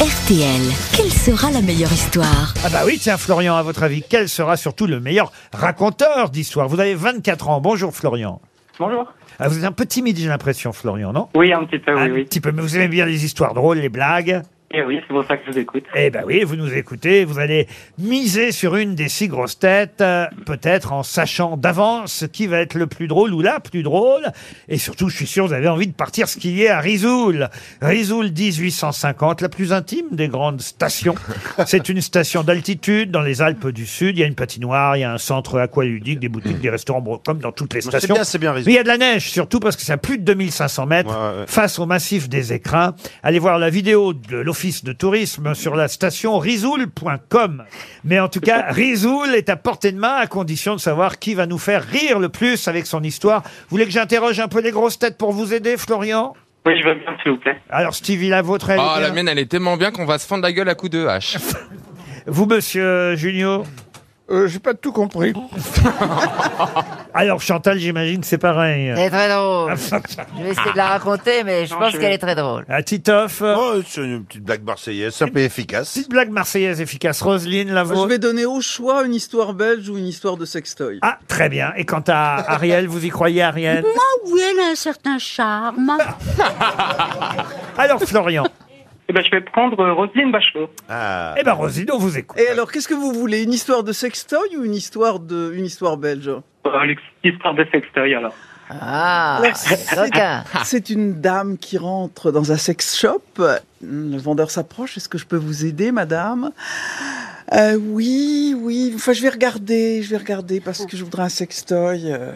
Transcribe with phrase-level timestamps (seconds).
[0.00, 0.62] RTL,
[0.96, 2.54] quelle sera la meilleure histoire?
[2.64, 6.68] Ah bah oui, tiens Florian, à votre avis, quel sera surtout le meilleur raconteur d'histoire?
[6.68, 7.60] Vous avez 24 ans.
[7.60, 8.40] Bonjour Florian.
[8.78, 9.12] Bonjour.
[9.40, 11.28] Ah, vous êtes un peu timide, j'ai l'impression, Florian, non?
[11.34, 12.24] Oui, un petit peu, oui, Un oui.
[12.24, 14.42] petit peu, mais vous aimez bien les histoires drôles, les blagues?
[14.70, 15.84] Et oui, c'est pour ça que je vous écoute.
[15.94, 17.66] Eh ben oui, vous nous écoutez, vous allez
[17.98, 22.74] miser sur une des six grosses têtes, euh, peut-être en sachant d'avance qui va être
[22.74, 24.30] le plus drôle ou la plus drôle.
[24.68, 27.48] Et surtout, je suis sûr, vous avez envie de partir skier à Risoul.
[27.80, 31.14] Risoul 1850, la plus intime des grandes stations.
[31.66, 34.18] C'est une station d'altitude dans les Alpes du Sud.
[34.18, 37.00] Il y a une patinoire, il y a un centre aqualudique, des boutiques, des restaurants,
[37.00, 38.14] bon, comme dans toutes les C'est stations.
[38.16, 38.66] bien, c'est bien, Risoul.
[38.66, 40.84] Mais il y a de la neige, surtout parce que c'est à plus de 2500
[40.84, 41.46] mètres Ouais, ouais.
[41.46, 42.94] face au massif des écrins.
[43.22, 47.62] Allez voir la vidéo de l'Office de tourisme sur la station risoul.com.
[48.02, 51.34] Mais en tout cas, Risoul est à portée de main à condition de savoir qui
[51.34, 53.42] va nous faire rire le plus avec son histoire.
[53.44, 56.34] Vous voulez que j'interroge un peu les grosses têtes pour vous aider, Florian?
[56.66, 57.56] Oui, je veux bien, s'il vous plaît.
[57.70, 60.06] Alors, Stevie, la vôtre, elle est Ah, la bien mienne, elle est tellement bien qu'on
[60.06, 61.36] va se fendre la gueule à coups de hache.
[62.26, 63.62] Vous, monsieur Junio?
[64.28, 65.34] Euh, J'ai pas tout compris.
[67.14, 68.86] Alors, Chantal, j'imagine que c'est pareil.
[68.88, 69.74] Elle est très drôle.
[70.38, 72.64] Je vais essayer de la raconter, mais je Non, pense je- qu'elle est très drôle.
[72.68, 75.94] À Titoff, Oh, c'est une petite blague marseillaise, simple et efficace.
[75.94, 77.20] petite blague marseillaise efficace.
[77.22, 80.44] Roselyne, la Je vôtre vais donner au choix une histoire belge ou une histoire de
[80.44, 80.98] sextoy.
[81.02, 81.72] Ah, très bien.
[81.76, 83.84] Et quant à Ariel, vous y croyez, Ariel?
[84.26, 85.96] Oui, elle a un certain charme?
[87.78, 88.44] Alors, Florian.
[89.18, 90.70] Ben, je vais prendre euh, Roselyne Bachelot.
[90.88, 91.34] Ah.
[91.38, 92.38] Eh ben, Roselyne, on vous écoute.
[92.38, 95.64] Et alors, qu'est-ce que vous voulez Une histoire de sextoy ou une histoire de une
[95.64, 96.28] histoire belge?
[96.28, 96.94] Euh,
[97.24, 98.32] L'histoire de sextoy, alors.
[98.70, 100.44] Ah, Alors, c'est- coquin.
[100.64, 103.22] C'est une dame qui rentre dans un sex shop.
[103.82, 104.96] Le vendeur s'approche.
[104.98, 106.52] Est-ce que je peux vous aider, madame?
[107.54, 108.92] Euh, Oui, oui.
[108.94, 110.02] Enfin, je vais regarder.
[110.02, 112.12] Je vais regarder parce que je voudrais un sextoy.
[112.12, 112.30] Euh,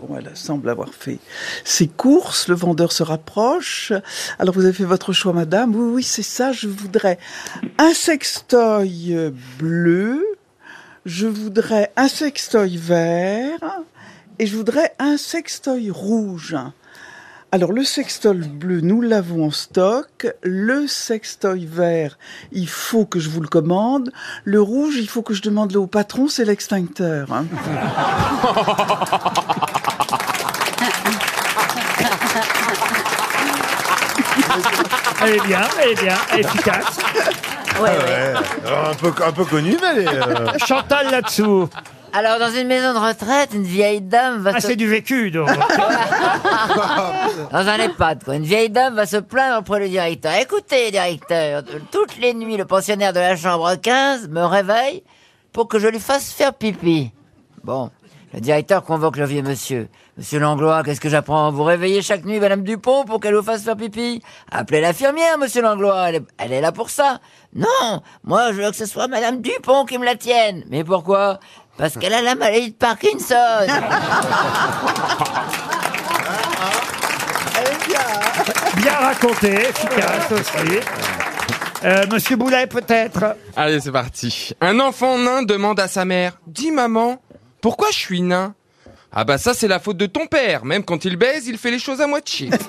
[0.00, 1.18] Bon, elle semble avoir fait
[1.64, 2.46] ses courses.
[2.48, 3.92] Le vendeur se rapproche.
[4.38, 5.74] Alors, vous avez fait votre choix, madame.
[5.74, 6.52] Oui, oui, c'est ça.
[6.52, 7.18] Je voudrais
[7.78, 10.24] un sextoy euh, bleu.
[11.04, 13.58] Je voudrais un sextoy vert.
[14.38, 16.56] Et je voudrais un sextoy rouge.
[17.50, 20.26] Alors le sextoy bleu, nous l'avons en stock.
[20.42, 22.18] Le sextoy vert,
[22.52, 24.12] il faut que je vous le commande.
[24.44, 27.32] Le rouge, il faut que je demande le au patron, c'est l'extincteur.
[27.32, 27.46] hein.
[35.22, 36.98] Elle est bien, elle est bien, efficace.
[37.80, 37.90] Ouais, ouais.
[37.90, 38.34] Ouais,
[38.66, 41.68] alors, un, peu, un peu connu, mais elle est, euh, Chantal là-dessous.
[42.12, 44.68] Alors, dans une maison de retraite, une vieille dame va Ah, se...
[44.68, 45.48] c'est du vécu, donc.
[47.52, 48.36] Dans un EHPAD, quoi.
[48.36, 50.32] Une vieille dame va se plaindre auprès du directeur.
[50.40, 55.02] Écoutez, directeur, toutes les nuits, le pensionnaire de la chambre 15 me réveille
[55.52, 57.10] pour que je lui fasse faire pipi.
[57.64, 57.90] Bon.
[58.34, 59.88] Le directeur convoque le vieux monsieur.
[60.18, 63.62] Monsieur Langlois, qu'est-ce que j'apprends Vous réveillez chaque nuit Madame Dupont pour qu'elle vous fasse
[63.62, 64.22] faire pipi?
[64.52, 67.20] Appelez l'infirmière, Monsieur Langlois, elle est, elle est là pour ça.
[67.54, 70.64] Non, moi je veux que ce soit Madame Dupont qui me la tienne.
[70.68, 71.40] Mais pourquoi?
[71.78, 73.34] Parce qu'elle a la maladie de Parkinson.
[78.76, 80.78] Bien raconté, efficace aussi.
[81.84, 83.36] Euh, Monsieur Boulet, peut-être?
[83.56, 84.52] Allez, c'est parti.
[84.60, 87.20] Un enfant nain demande à sa mère Dis maman,
[87.60, 88.54] pourquoi je suis nain?
[89.12, 90.64] Ah bah ça, c'est la faute de ton père.
[90.64, 92.50] Même quand il baise, il fait les choses à moitié.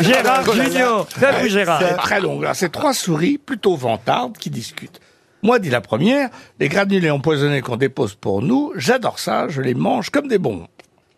[0.00, 1.06] Gérard Junior.
[1.18, 1.80] C'est à vous, Gérard.
[1.80, 2.40] C'est très long.
[2.40, 5.00] Alors, c'est trois souris plutôt vantardes qui discutent.
[5.42, 9.74] Moi, dit la première, les granulés empoisonnés qu'on dépose pour nous, j'adore ça, je les
[9.74, 10.66] mange comme des bons.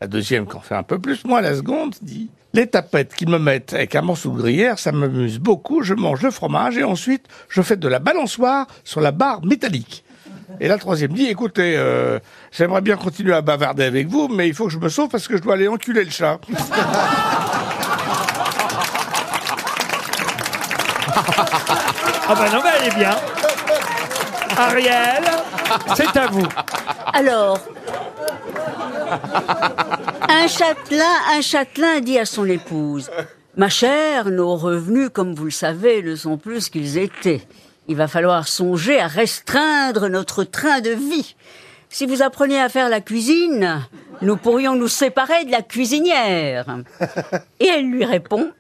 [0.01, 3.29] La deuxième, qui en fait un peu plus, moi, la seconde, dit, les tapettes qu'ils
[3.29, 6.85] me mettent avec un morceau de gruyère, ça m'amuse beaucoup, je mange le fromage et
[6.85, 10.05] ensuite, je fais de la balançoire sur la barre métallique.
[10.59, 12.19] Et la troisième dit, écoutez, euh,
[12.51, 15.29] j'aimerais bien continuer à bavarder avec vous, mais il faut que je me sauve parce
[15.29, 16.41] que je dois aller enculer le chat.
[22.33, 23.17] Ah bah non, mais elle est bien.
[24.57, 25.25] Ariel,
[25.97, 26.47] c'est à vous.
[27.13, 27.59] Alors,
[30.29, 33.11] un châtelain, un châtelain dit à son épouse
[33.57, 37.43] Ma chère, nos revenus, comme vous le savez, ne sont plus ce qu'ils étaient.
[37.89, 41.35] Il va falloir songer à restreindre notre train de vie.
[41.89, 43.81] Si vous appreniez à faire la cuisine,
[44.23, 46.67] nous pourrions nous séparer de la cuisinière.
[47.59, 48.53] Et elle lui répond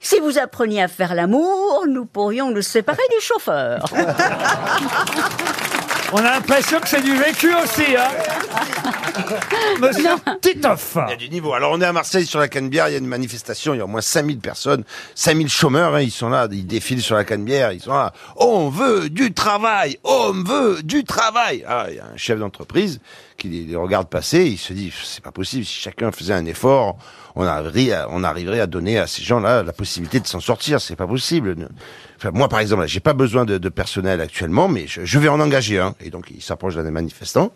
[0.00, 3.84] Si vous appreniez à faire l'amour, nous pourrions nous séparer du chauffeur.
[6.14, 7.96] On a l'impression que c'est du vécu aussi.
[7.96, 8.08] Hein
[9.80, 10.10] Monsieur
[10.40, 10.96] Titoff.
[11.06, 11.52] Il y a du niveau.
[11.52, 13.80] Alors on est à Marseille sur la Canebière, il y a une manifestation, il y
[13.80, 17.24] a au moins 5000 personnes, 5000 chômeurs, hein, ils sont là, ils défilent sur la
[17.24, 18.12] Canebière, ils sont là.
[18.36, 21.64] On veut du travail, on veut du travail.
[21.66, 23.00] Ah, il y a un chef d'entreprise
[23.36, 26.96] qui les regarde passer, il se dit c'est pas possible, si chacun faisait un effort,
[27.34, 30.80] on arriverait à, on arriverait à donner à ces gens-là la possibilité de s'en sortir,
[30.80, 31.68] c'est pas possible.
[32.32, 35.78] Moi par exemple, j'ai pas besoin de, personnel actuellement, mais je, je vais en engager
[35.78, 35.94] un.
[36.00, 37.52] Et donc il s'approche d'un des manifestants,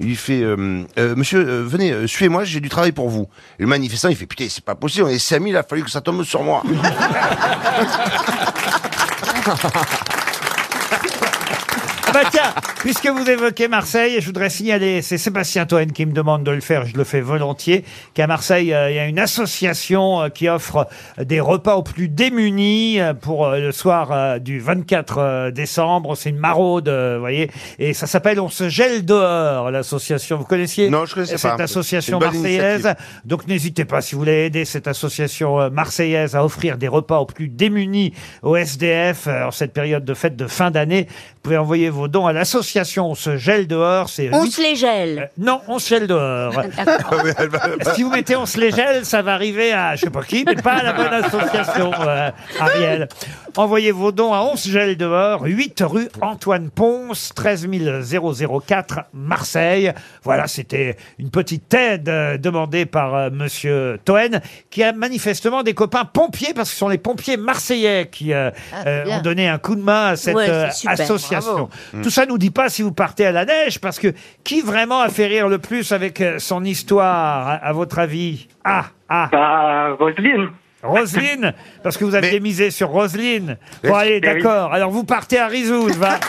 [0.00, 3.28] il lui fait euh, Euh, monsieur, euh, venez, euh, suivez-moi, j'ai du travail pour vous.
[3.58, 5.82] Et le manifestant, il fait putain, c'est pas possible, on est 5000, il a fallu
[5.82, 6.62] que ça tombe sur moi.
[12.18, 16.12] Ah bah tiens, puisque vous évoquez Marseille, je voudrais signaler, c'est Sébastien Toen qui me
[16.12, 17.84] demande de le faire, je le fais volontiers,
[18.14, 20.88] qu'à Marseille, euh, il y a une association euh, qui offre
[21.22, 26.16] des repas aux plus démunis euh, pour euh, le soir euh, du 24 euh, décembre.
[26.16, 30.38] C'est une maraude, euh, vous voyez, et ça s'appelle On se gèle dehors, l'association.
[30.38, 31.64] Vous connaissiez Non, je connaissais cette pas.
[31.64, 33.04] association C'est une bonne marseillaise initiative.
[33.26, 37.18] donc n'hésitez pas, si vous voulez aider cette association euh, marseillaise à offrir des repas
[37.18, 41.40] aux plus démunis au SDF euh, en cette période de fête de fin d'année, vous
[41.42, 44.08] pouvez envoyer vos dons à l'association On se gèle dehors.
[44.08, 45.18] C'est On se les gèle.
[45.18, 46.52] Euh, non, on se gèle dehors.
[47.94, 50.44] si vous mettez on se les gèle, ça va arriver à je sais pas qui,
[50.46, 52.30] mais pas à la bonne association, euh,
[52.60, 53.08] Ariel.
[53.56, 57.68] Envoyez vos dons à on se gèle dehors, 8 rue Antoine Ponce, 13
[58.66, 59.92] 004 Marseille.
[60.22, 65.74] Voilà, c'était une petite aide euh, demandée par euh, Monsieur Toen, qui a manifestement des
[65.74, 69.18] copains pompiers, parce que ce sont les pompiers marseillais qui euh, Ah, euh, bien.
[69.18, 71.52] ont donné un coup de main à cette Ouais, c'est euh, super, association.
[71.52, 71.70] bravo.
[72.02, 74.12] Tout ça nous dit pas si vous partez à la neige, parce que
[74.44, 78.48] qui vraiment a fait rire le plus avec euh, son histoire, à, à votre avis?
[78.64, 80.50] Ah, ah, Bah, Roselyne.
[80.82, 81.52] Roselyne,
[81.82, 83.56] parce que vous aviez Mais- misé sur Roselyne.
[83.82, 84.34] Bon, allez, Eh oui.
[84.42, 84.72] d'accord.
[84.72, 86.18] Alors vous partez à Rizoul, va.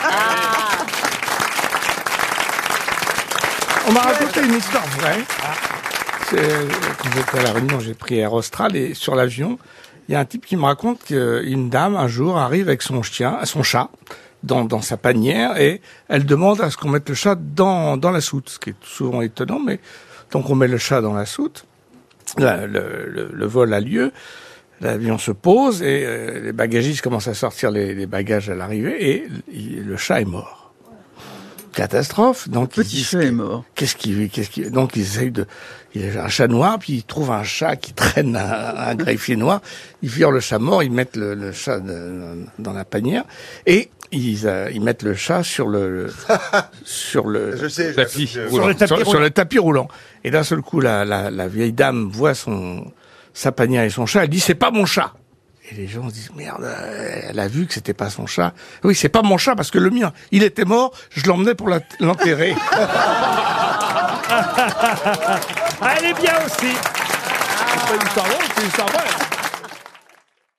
[3.88, 5.20] On m'a raconté une histoire vraie.
[6.28, 6.68] C'est-
[7.02, 9.58] Quand j'étais à La Réunion, j'ai pris Air Austral et sur l'avion,
[10.08, 13.02] il y a un type qui me raconte qu'une dame, un jour, arrive avec son
[13.02, 13.88] chien, son chat,
[14.42, 18.10] dans, dans sa panière et elle demande à ce qu'on mette le chat dans, dans
[18.10, 19.80] la soute, ce qui est souvent étonnant, mais
[20.30, 21.64] donc on met le chat dans la soute,
[22.38, 24.12] le, le- le vol a lieu,
[24.80, 28.96] l'avion se pose et euh, les bagagistes commencent à sortir les, les bagages à l'arrivée
[29.14, 29.28] et
[29.82, 30.57] le chat est mort.
[31.78, 32.48] Catastrophe.
[32.48, 33.64] Donc ils Petit chat est mort.
[33.76, 35.46] Qu'est-ce qui, qu'est-ce qui, donc ils essayent de,
[35.94, 38.94] il y a un chat noir, puis ils trouvent un chat qui traîne un, un
[38.96, 39.60] greffier noir.
[40.02, 43.22] Ils virent le chat mort, ils mettent le, le chat de- dans la panière
[43.64, 46.12] et ils, euh, ils mettent le chat sur le, le-
[46.84, 48.26] sur le, Je sais, Tapis.
[48.26, 49.20] je- Sur le tapis sur, sur roulant.
[49.20, 49.88] le tapis roulant.
[50.24, 52.90] Et d'un seul coup, la, la, la vieille dame voit son,
[53.34, 54.24] sa panière et son chat.
[54.24, 55.12] Elle dit, c'est pas mon chat.
[55.70, 58.54] Et les gens se disent, merde, euh, elle a vu que c'était pas son chat.
[58.84, 61.68] Oui, c'est pas mon chat parce que le mien, il était mort, je l'emmenais pour
[62.00, 62.54] l'enterrer.
[64.30, 65.40] Ah,
[65.98, 66.72] elle est bien aussi.
[66.72, 69.27] C'est pas une histoire c'est une histoire vraie.